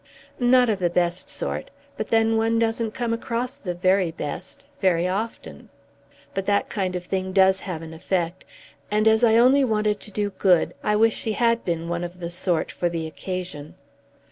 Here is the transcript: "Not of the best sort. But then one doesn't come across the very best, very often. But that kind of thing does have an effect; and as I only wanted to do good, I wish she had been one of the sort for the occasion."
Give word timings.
"Not 0.39 0.67
of 0.67 0.79
the 0.79 0.89
best 0.89 1.29
sort. 1.29 1.69
But 1.95 2.07
then 2.07 2.35
one 2.35 2.57
doesn't 2.57 2.95
come 2.95 3.13
across 3.13 3.53
the 3.53 3.75
very 3.75 4.09
best, 4.09 4.65
very 4.79 5.07
often. 5.07 5.69
But 6.33 6.47
that 6.47 6.69
kind 6.69 6.95
of 6.95 7.05
thing 7.05 7.33
does 7.33 7.59
have 7.59 7.83
an 7.83 7.93
effect; 7.93 8.43
and 8.89 9.07
as 9.07 9.23
I 9.23 9.35
only 9.37 9.63
wanted 9.63 9.99
to 9.99 10.09
do 10.09 10.31
good, 10.31 10.73
I 10.81 10.95
wish 10.95 11.15
she 11.15 11.33
had 11.33 11.63
been 11.63 11.87
one 11.87 12.03
of 12.03 12.19
the 12.19 12.31
sort 12.31 12.71
for 12.71 12.89
the 12.89 13.05
occasion." 13.05 13.75